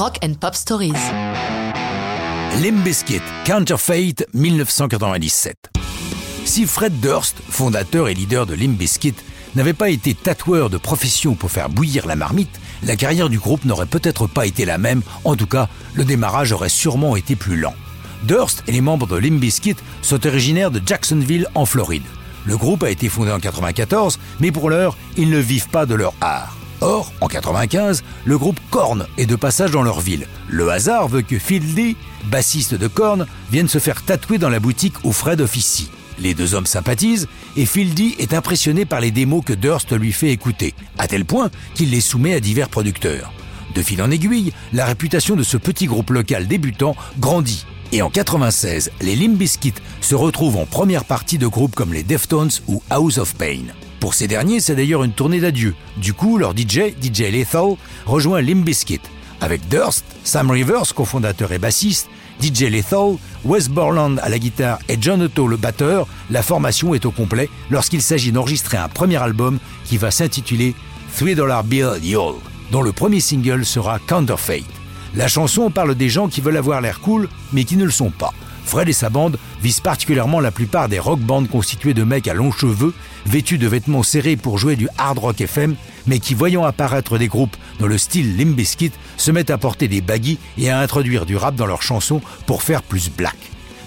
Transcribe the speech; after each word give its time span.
Rock 0.00 0.18
and 0.24 0.32
Pop 0.40 0.54
Stories. 0.54 0.94
Limbiskit, 2.62 3.20
Counterfeit 3.44 4.14
1997. 4.32 5.54
Si 6.46 6.64
Fred 6.64 7.00
Durst, 7.00 7.36
fondateur 7.50 8.08
et 8.08 8.14
leader 8.14 8.46
de 8.46 8.54
Limbiskit, 8.54 9.16
n'avait 9.56 9.74
pas 9.74 9.90
été 9.90 10.14
tatoueur 10.14 10.70
de 10.70 10.78
profession 10.78 11.34
pour 11.34 11.50
faire 11.50 11.68
bouillir 11.68 12.06
la 12.06 12.16
marmite, 12.16 12.62
la 12.82 12.96
carrière 12.96 13.28
du 13.28 13.38
groupe 13.38 13.66
n'aurait 13.66 13.84
peut-être 13.84 14.26
pas 14.26 14.46
été 14.46 14.64
la 14.64 14.78
même, 14.78 15.02
en 15.24 15.36
tout 15.36 15.46
cas, 15.46 15.68
le 15.92 16.06
démarrage 16.06 16.52
aurait 16.52 16.70
sûrement 16.70 17.14
été 17.14 17.36
plus 17.36 17.56
lent. 17.56 17.74
Durst 18.22 18.62
et 18.68 18.72
les 18.72 18.80
membres 18.80 19.06
de 19.06 19.16
Limbiskit 19.16 19.76
sont 20.00 20.26
originaires 20.26 20.70
de 20.70 20.80
Jacksonville 20.82 21.46
en 21.54 21.66
Floride. 21.66 22.08
Le 22.46 22.56
groupe 22.56 22.84
a 22.84 22.90
été 22.90 23.10
fondé 23.10 23.32
en 23.32 23.36
1994, 23.36 24.18
mais 24.40 24.50
pour 24.50 24.70
l'heure, 24.70 24.96
ils 25.18 25.28
ne 25.28 25.36
vivent 25.36 25.68
pas 25.68 25.84
de 25.84 25.94
leur 25.94 26.14
art. 26.22 26.56
Or, 26.80 27.12
en 27.20 27.28
95, 27.28 28.02
le 28.24 28.38
groupe 28.38 28.58
Korn 28.70 29.06
est 29.18 29.26
de 29.26 29.36
passage 29.36 29.70
dans 29.70 29.82
leur 29.82 30.00
ville. 30.00 30.26
Le 30.48 30.70
hasard 30.70 31.08
veut 31.08 31.22
que 31.22 31.38
Phil 31.38 31.74
Lee, 31.74 31.96
bassiste 32.30 32.74
de 32.74 32.86
Korn, 32.86 33.26
vienne 33.50 33.68
se 33.68 33.78
faire 33.78 34.02
tatouer 34.02 34.38
dans 34.38 34.48
la 34.48 34.60
boutique 34.60 35.04
où 35.04 35.12
Fred 35.12 35.40
officie. 35.40 35.90
Les 36.18 36.34
deux 36.34 36.54
hommes 36.54 36.66
sympathisent 36.66 37.28
et 37.56 37.66
Phil 37.66 37.94
Lee 37.94 38.14
est 38.18 38.34
impressionné 38.34 38.84
par 38.84 39.00
les 39.00 39.10
démos 39.10 39.44
que 39.44 39.52
Durst 39.52 39.92
lui 39.92 40.12
fait 40.12 40.30
écouter, 40.30 40.74
à 40.98 41.06
tel 41.06 41.24
point 41.24 41.50
qu'il 41.74 41.90
les 41.90 42.00
soumet 42.00 42.34
à 42.34 42.40
divers 42.40 42.68
producteurs. 42.68 43.32
De 43.74 43.82
fil 43.82 44.02
en 44.02 44.10
aiguille, 44.10 44.52
la 44.72 44.84
réputation 44.86 45.36
de 45.36 45.42
ce 45.42 45.56
petit 45.56 45.86
groupe 45.86 46.10
local 46.10 46.46
débutant 46.48 46.96
grandit. 47.18 47.66
Et 47.92 48.02
en 48.02 48.10
96, 48.10 48.90
les 49.00 49.16
Limbiskit 49.16 49.74
se 50.00 50.14
retrouvent 50.14 50.56
en 50.56 50.66
première 50.66 51.04
partie 51.04 51.38
de 51.38 51.46
groupes 51.46 51.74
comme 51.74 51.92
les 51.92 52.02
Deftones 52.02 52.50
ou 52.68 52.82
House 52.90 53.18
of 53.18 53.34
Pain. 53.34 53.64
Pour 54.00 54.14
ces 54.14 54.26
derniers, 54.26 54.60
c'est 54.60 54.74
d'ailleurs 54.74 55.04
une 55.04 55.12
tournée 55.12 55.40
d'adieu. 55.40 55.74
Du 55.98 56.14
coup, 56.14 56.38
leur 56.38 56.52
DJ, 56.56 56.94
DJ 57.00 57.30
Lethal, 57.30 57.76
rejoint 58.06 58.40
Limbiskit. 58.40 59.00
Avec 59.42 59.68
Durst, 59.68 60.04
Sam 60.24 60.50
Rivers, 60.50 60.94
cofondateur 60.94 61.52
et 61.52 61.58
bassiste, 61.58 62.08
DJ 62.40 62.62
Lethal, 62.62 63.16
Wes 63.44 63.68
Borland 63.68 64.18
à 64.22 64.30
la 64.30 64.38
guitare 64.38 64.78
et 64.88 64.96
John 64.98 65.20
Otto 65.22 65.46
le 65.46 65.58
batteur, 65.58 66.06
la 66.30 66.42
formation 66.42 66.94
est 66.94 67.04
au 67.04 67.10
complet 67.10 67.50
lorsqu'il 67.70 68.00
s'agit 68.00 68.32
d'enregistrer 68.32 68.78
un 68.78 68.88
premier 68.88 69.16
album 69.16 69.58
qui 69.84 69.98
va 69.98 70.10
s'intituler 70.10 70.74
Three 71.16 71.34
Dollar 71.34 71.62
Bill 71.62 71.98
Y'all, 72.02 72.36
dont 72.70 72.82
le 72.82 72.92
premier 72.92 73.20
single 73.20 73.66
sera 73.66 73.98
Counterfeit. 73.98 74.64
La 75.14 75.28
chanson 75.28 75.70
parle 75.70 75.94
des 75.94 76.08
gens 76.08 76.28
qui 76.28 76.40
veulent 76.40 76.56
avoir 76.56 76.80
l'air 76.80 77.00
cool 77.00 77.28
mais 77.52 77.64
qui 77.64 77.76
ne 77.76 77.84
le 77.84 77.90
sont 77.90 78.10
pas. 78.10 78.32
Fred 78.70 78.88
et 78.88 78.92
sa 78.92 79.10
bande 79.10 79.36
visent 79.60 79.80
particulièrement 79.80 80.38
la 80.38 80.52
plupart 80.52 80.88
des 80.88 81.00
rock 81.00 81.18
bands 81.18 81.44
constituées 81.44 81.92
de 81.92 82.04
mecs 82.04 82.28
à 82.28 82.34
longs 82.34 82.52
cheveux, 82.52 82.94
vêtus 83.26 83.58
de 83.58 83.66
vêtements 83.66 84.04
serrés 84.04 84.36
pour 84.36 84.58
jouer 84.58 84.76
du 84.76 84.86
hard 84.96 85.18
rock 85.18 85.40
FM, 85.40 85.74
mais 86.06 86.20
qui, 86.20 86.34
voyant 86.34 86.62
apparaître 86.62 87.18
des 87.18 87.26
groupes 87.26 87.56
dans 87.80 87.88
le 87.88 87.98
style 87.98 88.36
Limbiskit, 88.36 88.92
se 89.16 89.32
mettent 89.32 89.50
à 89.50 89.58
porter 89.58 89.88
des 89.88 90.00
baggy 90.00 90.38
et 90.56 90.70
à 90.70 90.78
introduire 90.78 91.26
du 91.26 91.36
rap 91.36 91.56
dans 91.56 91.66
leurs 91.66 91.82
chansons 91.82 92.20
pour 92.46 92.62
faire 92.62 92.84
plus 92.84 93.10
black. 93.10 93.34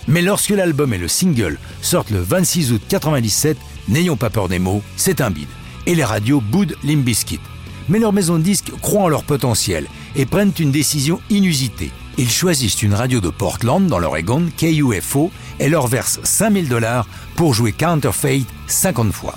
Mais 0.10 0.22
lorsque 0.22 0.50
l'album 0.50 0.94
et 0.94 0.98
le 0.98 1.08
single 1.08 1.60
sortent 1.82 2.12
le 2.12 2.20
26 2.20 2.74
août 2.74 2.82
97, 2.90 3.58
n'ayons 3.88 4.18
pas 4.18 4.30
peur 4.30 4.50
des 4.50 4.60
mots, 4.60 4.84
c'est 4.98 5.22
un 5.22 5.32
bide. 5.32 5.48
Et 5.86 5.96
les 5.96 6.04
radios 6.04 6.42
boudent 6.42 6.76
Limbiskit. 6.84 7.40
Mais 7.88 8.00
leur 8.00 8.12
maison 8.12 8.38
de 8.38 8.44
disques 8.44 8.74
croit 8.82 9.04
en 9.04 9.08
leur 9.08 9.24
potentiel 9.24 9.88
et 10.18 10.26
prennent 10.26 10.52
une 10.60 10.72
décision 10.72 11.22
inusitée. 11.30 11.92
Ils 12.18 12.30
choisissent 12.30 12.84
une 12.84 12.94
radio 12.94 13.20
de 13.22 13.30
Portland, 13.30 13.88
dans 13.88 13.98
l'Oregon, 13.98 14.46
KUFO, 14.58 15.32
et 15.60 15.68
leur 15.68 15.88
versent 15.88 16.20
5000 16.24 16.70
dollars 16.70 17.08
pour 17.36 17.56
jouer 17.56 17.72
Counterfeit 17.72 18.44
50 18.68 19.12
fois. 19.12 19.36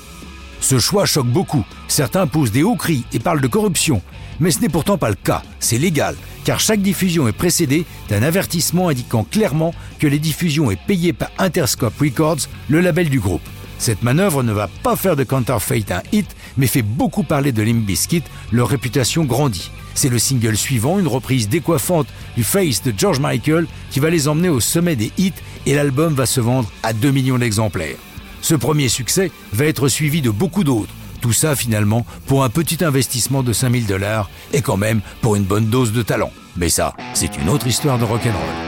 Ce 0.60 0.78
choix 0.78 1.06
choque 1.06 1.28
beaucoup. 1.28 1.64
Certains 1.88 2.26
poussent 2.26 2.50
des 2.50 2.62
hauts 2.62 2.76
cris 2.76 3.04
et 3.12 3.18
parlent 3.18 3.40
de 3.40 3.46
corruption. 3.46 4.02
Mais 4.40 4.50
ce 4.50 4.60
n'est 4.60 4.68
pourtant 4.68 4.98
pas 4.98 5.08
le 5.08 5.14
cas. 5.14 5.42
C'est 5.58 5.78
légal, 5.78 6.16
car 6.44 6.60
chaque 6.60 6.82
diffusion 6.82 7.28
est 7.28 7.32
précédée 7.32 7.86
d'un 8.10 8.22
avertissement 8.22 8.88
indiquant 8.88 9.24
clairement 9.24 9.74
que 9.98 10.06
les 10.06 10.18
diffusions 10.18 10.70
est 10.70 10.84
payées 10.86 11.14
par 11.14 11.30
Interscope 11.38 11.98
Records, 11.98 12.48
le 12.68 12.80
label 12.80 13.08
du 13.08 13.20
groupe. 13.20 13.48
Cette 13.78 14.02
manœuvre 14.02 14.42
ne 14.42 14.52
va 14.52 14.68
pas 14.82 14.96
faire 14.96 15.16
de 15.16 15.24
Counterfeit 15.24 15.84
un 15.90 16.02
hit, 16.12 16.34
mais 16.56 16.66
fait 16.66 16.82
beaucoup 16.82 17.22
parler 17.22 17.52
de 17.52 17.62
Limbiskit, 17.62 18.22
leur 18.52 18.68
réputation 18.68 19.24
grandit. 19.24 19.70
C'est 19.94 20.08
le 20.08 20.18
single 20.18 20.56
suivant, 20.56 20.98
une 20.98 21.06
reprise 21.06 21.48
décoiffante 21.48 22.08
du 22.36 22.44
Face 22.44 22.82
de 22.82 22.92
George 22.96 23.20
Michael, 23.20 23.66
qui 23.90 24.00
va 24.00 24.10
les 24.10 24.28
emmener 24.28 24.48
au 24.48 24.60
sommet 24.60 24.96
des 24.96 25.12
hits 25.18 25.32
et 25.64 25.74
l'album 25.74 26.14
va 26.14 26.26
se 26.26 26.40
vendre 26.40 26.70
à 26.82 26.92
2 26.92 27.10
millions 27.10 27.38
d'exemplaires. 27.38 27.96
Ce 28.42 28.54
premier 28.54 28.88
succès 28.88 29.30
va 29.52 29.64
être 29.64 29.88
suivi 29.88 30.20
de 30.22 30.30
beaucoup 30.30 30.64
d'autres. 30.64 30.92
Tout 31.20 31.32
ça 31.32 31.56
finalement 31.56 32.06
pour 32.26 32.44
un 32.44 32.50
petit 32.50 32.84
investissement 32.84 33.42
de 33.42 33.52
5000 33.52 33.86
dollars 33.86 34.30
et 34.52 34.62
quand 34.62 34.76
même 34.76 35.00
pour 35.22 35.36
une 35.36 35.44
bonne 35.44 35.66
dose 35.66 35.92
de 35.92 36.02
talent. 36.02 36.30
Mais 36.56 36.68
ça, 36.68 36.94
c'est 37.14 37.36
une 37.38 37.48
autre 37.48 37.66
histoire 37.66 37.98
de 37.98 38.04
rock'n'roll. 38.04 38.65